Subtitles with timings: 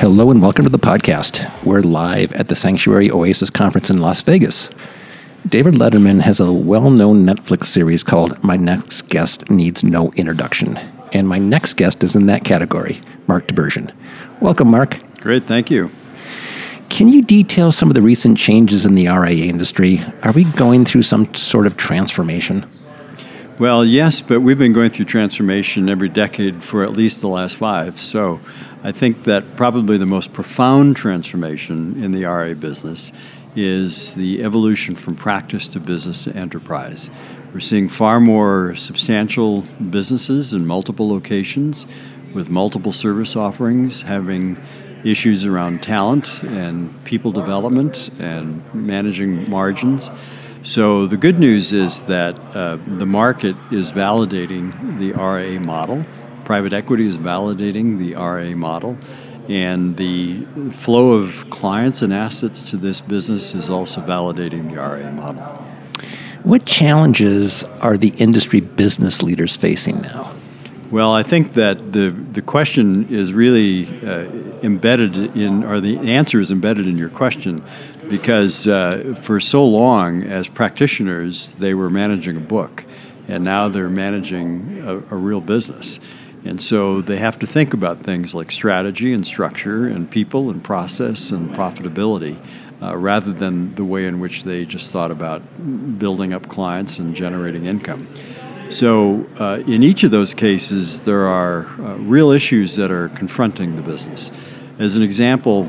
[0.00, 1.46] Hello and welcome to the podcast.
[1.62, 4.70] We're live at the Sanctuary Oasis Conference in Las Vegas.
[5.46, 10.78] David Letterman has a well known Netflix series called My Next Guest Needs No Introduction.
[11.12, 13.92] And my next guest is in that category, Mark Tibergien.
[14.40, 14.98] Welcome, Mark.
[15.20, 15.90] Great, thank you.
[16.88, 20.00] Can you detail some of the recent changes in the RIA industry?
[20.22, 22.66] Are we going through some sort of transformation?
[23.60, 27.56] Well, yes, but we've been going through transformation every decade for at least the last
[27.56, 28.00] five.
[28.00, 28.40] So
[28.82, 33.12] I think that probably the most profound transformation in the RIA business
[33.54, 37.10] is the evolution from practice to business to enterprise.
[37.52, 41.84] We're seeing far more substantial businesses in multiple locations
[42.32, 44.58] with multiple service offerings, having
[45.04, 50.08] issues around talent and people development and managing margins.
[50.62, 56.04] So the good news is that uh, the market is validating the RIA model.
[56.44, 58.98] Private equity is validating the RIA model.
[59.48, 65.10] And the flow of clients and assets to this business is also validating the RIA
[65.12, 65.42] model.
[66.42, 70.34] What challenges are the industry business leaders facing now?
[70.90, 74.24] Well, I think that the, the question is really uh,
[74.64, 77.62] embedded in, or the answer is embedded in your question,
[78.08, 82.84] because uh, for so long, as practitioners, they were managing a book,
[83.28, 86.00] and now they're managing a, a real business.
[86.44, 90.64] And so they have to think about things like strategy and structure and people and
[90.64, 92.36] process and profitability
[92.82, 95.40] uh, rather than the way in which they just thought about
[96.00, 98.08] building up clients and generating income.
[98.70, 103.74] So, uh, in each of those cases, there are uh, real issues that are confronting
[103.74, 104.30] the business.
[104.78, 105.68] As an example,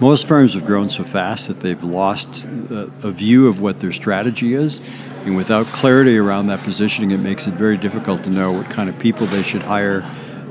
[0.00, 3.92] most firms have grown so fast that they've lost uh, a view of what their
[3.92, 4.80] strategy is.
[5.24, 8.88] And without clarity around that positioning, it makes it very difficult to know what kind
[8.88, 10.02] of people they should hire,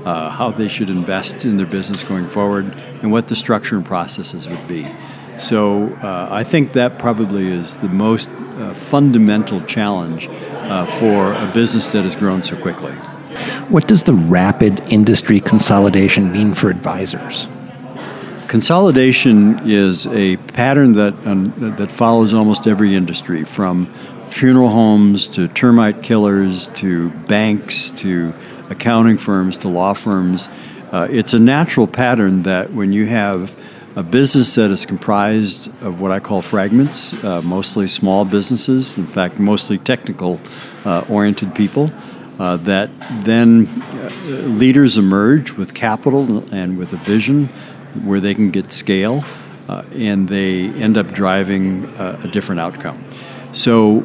[0.05, 2.65] uh, how they should invest in their business going forward,
[3.01, 4.89] and what the structure and processes would be.
[5.37, 11.51] So uh, I think that probably is the most uh, fundamental challenge uh, for a
[11.53, 12.93] business that has grown so quickly.
[13.69, 17.47] What does the rapid industry consolidation mean for advisors?
[18.47, 23.87] Consolidation is a pattern that um, that follows almost every industry, from
[24.29, 28.33] funeral homes to termite killers to banks to
[28.69, 30.49] accounting firms to law firms.
[30.91, 33.53] Uh, it's a natural pattern that when you have
[33.97, 39.07] a business that is comprised of what I call fragments, uh, mostly small businesses, in
[39.07, 40.39] fact, mostly technical
[40.85, 41.89] uh, oriented people.
[42.37, 42.91] Uh, that
[43.23, 44.09] then uh,
[44.45, 47.47] leaders emerge with capital and with a vision
[48.03, 49.25] where they can get scale,
[49.67, 53.03] uh, and they end up driving uh, a different outcome.
[53.51, 54.01] So,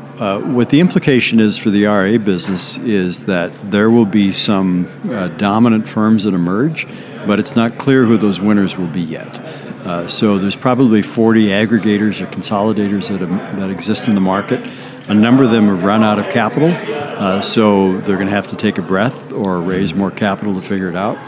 [0.54, 4.88] what the implication is for the RIA business is that there will be some
[5.36, 6.86] dominant firms that emerge,
[7.26, 9.38] but it's not clear who those winners will be yet.
[9.84, 14.60] Uh, so there's probably 40 aggregators or consolidators that, have, that exist in the market.
[15.08, 18.46] A number of them have run out of capital, uh, so they're going to have
[18.48, 21.18] to take a breath or raise more capital to figure it out.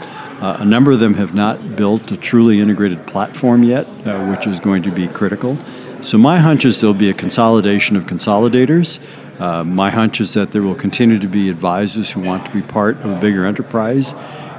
[0.41, 4.47] Uh, a number of them have not built a truly integrated platform yet, uh, which
[4.47, 5.57] is going to be critical.
[6.01, 8.99] So my hunch is there'll be a consolidation of consolidators.
[9.39, 12.61] Uh, my hunch is that there will continue to be advisors who want to be
[12.61, 14.13] part of a bigger enterprise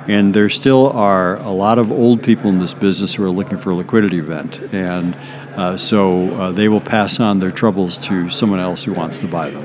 [0.09, 3.59] and there still are a lot of old people in this business who are looking
[3.59, 4.61] for a liquidity event.
[4.73, 5.15] And
[5.57, 9.29] uh, so uh, they will pass on their troubles to someone else who wants to
[9.29, 9.65] buy them.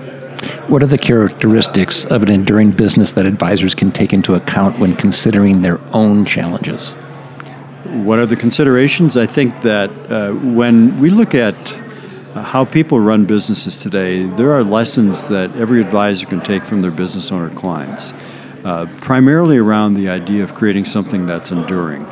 [0.67, 4.95] What are the characteristics of an enduring business that advisors can take into account when
[4.95, 6.91] considering their own challenges?
[7.85, 9.17] What are the considerations?
[9.17, 11.55] I think that uh, when we look at
[12.33, 16.81] uh, how people run businesses today, there are lessons that every advisor can take from
[16.81, 18.13] their business owner clients
[18.63, 22.05] uh, primarily around the idea of creating something that's enduring.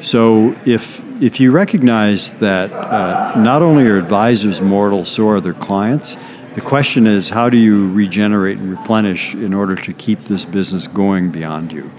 [0.00, 5.54] So if if you recognize that uh, not only are advisors mortal, so are their
[5.54, 6.16] clients.
[6.54, 10.86] The question is, how do you regenerate and replenish in order to keep this business
[10.86, 11.90] going beyond you?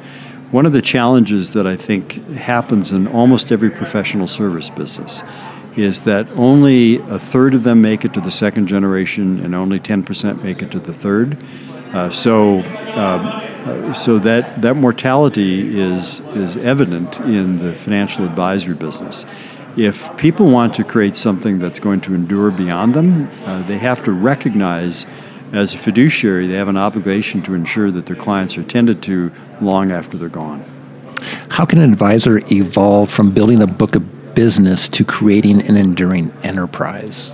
[0.52, 5.22] One of the challenges that I think happens in almost every professional service business
[5.75, 9.80] is that only a third of them make it to the second generation and only
[9.80, 11.44] 10% make it to the third.
[11.94, 12.60] Uh, so
[12.95, 19.25] um, uh, so that, that mortality is, is evident in the financial advisory business.
[19.77, 24.03] if people want to create something that's going to endure beyond them, uh, they have
[24.03, 25.06] to recognize
[25.53, 29.31] as a fiduciary they have an obligation to ensure that their clients are tended to
[29.61, 30.63] long after they're gone.
[31.50, 36.31] How can an advisor evolve from building a book of business to creating an enduring
[36.44, 37.31] enterprise?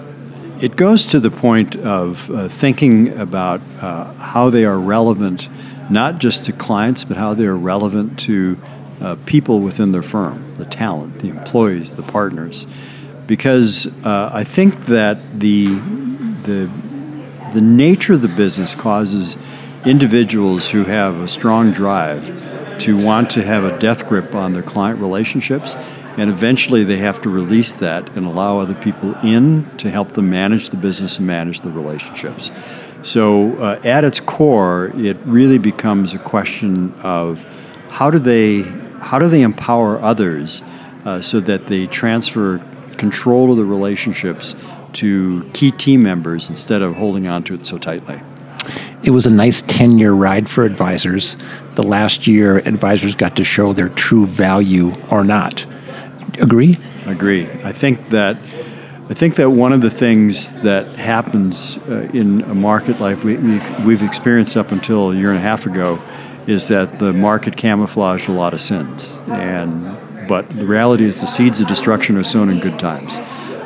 [0.62, 5.50] It goes to the point of uh, thinking about uh, how they are relevant,
[5.90, 8.58] not just to clients, but how they are relevant to
[9.02, 12.66] uh, people within their firm, the talent, the employees, the partners.
[13.28, 15.68] Because uh, I think that the,
[16.44, 16.72] the,
[17.54, 19.38] the nature of the business causes
[19.86, 22.28] individuals who have a strong drive
[22.80, 25.76] to want to have a death grip on their client relationships
[26.18, 30.30] and eventually they have to release that and allow other people in to help them
[30.30, 32.52] manage the business and manage the relationships.
[33.06, 37.44] So, uh, at its core, it really becomes a question of
[37.92, 38.63] how do they
[39.00, 40.63] how do they empower others
[41.06, 42.57] uh, so that they transfer
[42.98, 44.56] control of the relationships
[44.94, 48.19] to key team members instead of holding on to it so tightly.
[49.04, 51.38] It was a nice 10 year ride for advisors.
[51.75, 55.68] The last year, advisors got to show their true value or not.
[56.40, 56.80] Agree?
[57.06, 57.48] Agree.
[57.63, 58.38] I think that.
[59.07, 63.38] I think that one of the things that happens uh, in a market like we,
[63.38, 66.02] we, we've experienced up until a year and a half ago
[66.48, 69.22] is that the market camouflaged a lot of sins.
[69.28, 73.19] And but the reality is the seeds of destruction are sown in good times.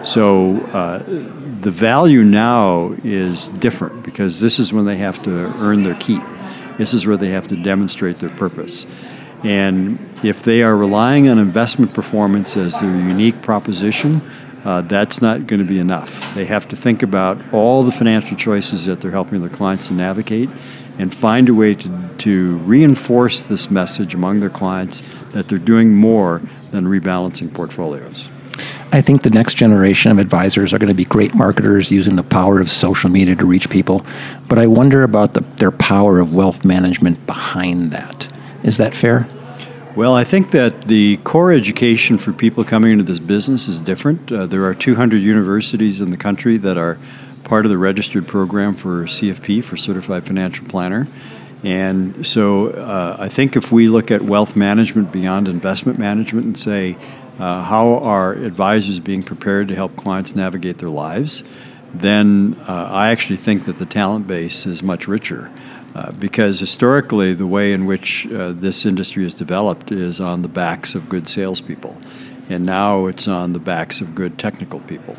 [0.04, 1.04] So uh,
[1.62, 5.32] the value now is different because this is when they have to
[5.62, 6.22] earn their keep.
[6.78, 8.86] This is where they have to demonstrate their purpose.
[9.44, 14.22] And if they are relying on investment performance as their unique proposition,
[14.64, 16.34] uh, that's not going to be enough.
[16.36, 19.94] They have to think about all the financial choices that they're helping their clients to
[19.94, 20.50] navigate
[20.98, 25.96] and find a way to, to reinforce this message among their clients that they're doing
[25.96, 26.42] more
[26.72, 28.28] than rebalancing portfolios.
[28.92, 32.24] I think the next generation of advisors are going to be great marketers using the
[32.24, 34.06] power of social media to reach people.
[34.50, 38.28] But I wonder about the, their power of wealth management behind that.
[38.64, 39.30] Is that fair?
[40.00, 44.32] Well, I think that the core education for people coming into this business is different.
[44.32, 46.98] Uh, there are 200 universities in the country that are
[47.44, 51.10] part of the registered program for CFP, for Certified Financial Planner.
[51.66, 56.58] And so uh, I think if we look at wealth management beyond investment management and
[56.58, 56.96] say,
[57.38, 61.44] uh, how are advisors being prepared to help clients navigate their lives,
[61.94, 65.52] then uh, I actually think that the talent base is much richer.
[65.96, 70.48] Uh, because historically, the way in which uh, this industry has developed is on the
[70.48, 71.98] backs of good salespeople,
[72.48, 75.16] and now it's on the backs of good technical people.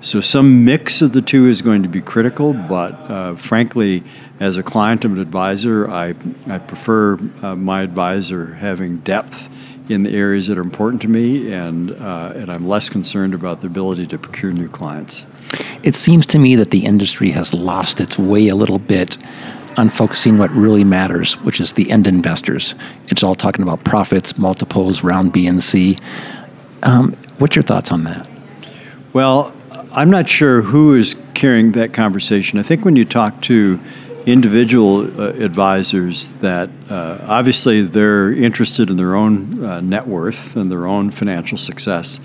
[0.00, 4.02] So some mix of the two is going to be critical, but uh, frankly,
[4.38, 6.14] as a client of an advisor, I,
[6.46, 9.48] I prefer uh, my advisor having depth
[9.88, 13.62] in the areas that are important to me, and, uh, and I'm less concerned about
[13.62, 15.24] the ability to procure new clients.
[15.82, 19.16] It seems to me that the industry has lost its way a little bit
[19.76, 22.74] on focusing what really matters, which is the end investors.
[23.08, 25.98] It's all talking about profits, multiples, round B and C.
[26.82, 28.28] Um, what's your thoughts on that?
[29.12, 29.54] Well,
[29.92, 32.58] I'm not sure who is carrying that conversation.
[32.58, 33.80] I think when you talk to
[34.26, 40.70] individual uh, advisors, that uh, obviously they're interested in their own uh, net worth and
[40.70, 42.20] their own financial success.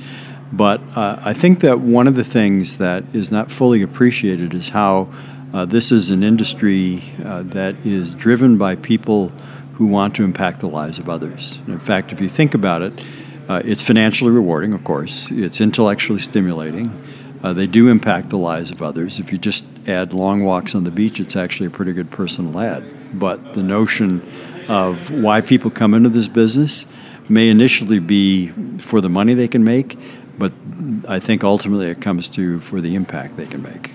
[0.51, 4.69] But uh, I think that one of the things that is not fully appreciated is
[4.69, 5.09] how
[5.53, 9.29] uh, this is an industry uh, that is driven by people
[9.73, 11.57] who want to impact the lives of others.
[11.65, 12.93] And in fact, if you think about it,
[13.49, 17.03] it's financially rewarding, of course, it's intellectually stimulating.
[17.41, 19.19] Uh, they do impact the lives of others.
[19.19, 22.59] If you just add long walks on the beach, it's actually a pretty good personal
[22.59, 22.83] ad.
[23.17, 24.21] But the notion
[24.67, 26.85] of why people come into this business
[27.27, 29.97] may initially be for the money they can make,
[30.37, 30.51] but
[31.07, 33.91] I think ultimately it comes to for the impact they can make.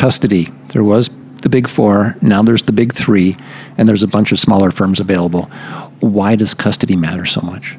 [0.00, 0.48] Custody.
[0.68, 1.10] There was
[1.42, 3.36] the big four, now there's the big three,
[3.76, 5.42] and there's a bunch of smaller firms available.
[6.00, 7.76] Why does custody matter so much?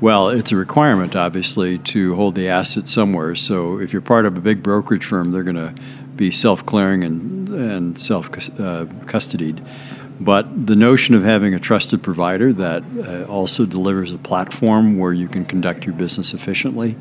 [0.00, 3.34] Well, it's a requirement, obviously, to hold the asset somewhere.
[3.34, 5.74] So if you're part of a big brokerage firm, they're going to
[6.16, 9.62] be self-clearing and, and self-custodied.
[10.18, 15.12] But the notion of having a trusted provider that uh, also delivers a platform where
[15.12, 16.96] you can conduct your business efficiently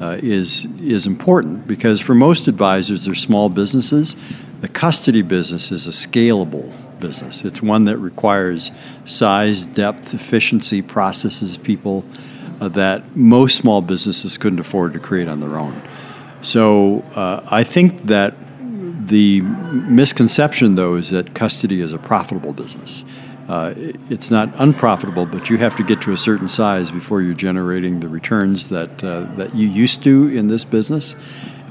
[0.00, 4.16] uh, is is important because for most advisors, they're small businesses.
[4.60, 7.44] The custody business is a scalable business.
[7.44, 8.70] It's one that requires
[9.04, 12.04] size, depth, efficiency, processes, people
[12.60, 15.80] uh, that most small businesses couldn't afford to create on their own.
[16.42, 18.34] So uh, I think that
[19.08, 23.04] the misconception, though, is that custody is a profitable business.
[23.48, 27.34] Uh, it's not unprofitable, but you have to get to a certain size before you're
[27.34, 31.14] generating the returns that uh, that you used to in this business.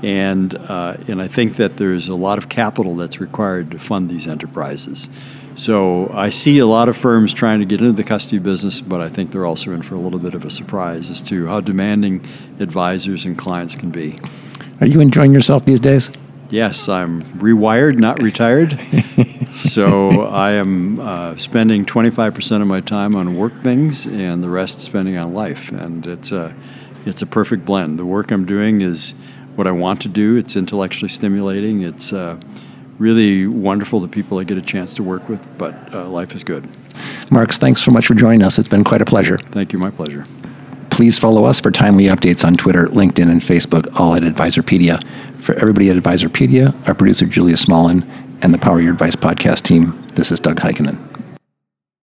[0.01, 4.09] And uh, and I think that there's a lot of capital that's required to fund
[4.09, 5.09] these enterprises.
[5.55, 8.99] So I see a lot of firms trying to get into the custody business, but
[8.99, 11.61] I think they're also in for a little bit of a surprise as to how
[11.61, 12.27] demanding
[12.59, 14.19] advisors and clients can be.
[14.81, 16.11] Are you enjoying yourself these days?
[16.49, 18.77] Yes, I'm rewired, not retired.
[19.63, 24.79] so I am uh, spending 25% of my time on work things and the rest
[24.79, 25.71] spending on life.
[25.71, 26.55] And it's a,
[27.05, 27.99] it's a perfect blend.
[27.99, 29.13] The work I'm doing is
[29.55, 32.37] what I want to do, it's intellectually stimulating, it's uh,
[32.99, 36.43] really wonderful the people I get a chance to work with, but uh, life is
[36.43, 36.67] good.
[37.31, 38.59] Marks, thanks so much for joining us.
[38.59, 39.37] It's been quite a pleasure.
[39.37, 40.25] Thank you, my pleasure.
[40.89, 45.05] Please follow us for timely updates on Twitter, LinkedIn, and Facebook, all at Advisorpedia.
[45.39, 48.07] For everybody at Advisorpedia, our producer Julia Smallin,
[48.41, 51.14] and the Power Your Advice podcast team, this is Doug Heikkinen.